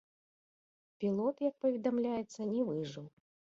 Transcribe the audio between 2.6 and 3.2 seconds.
выжыў.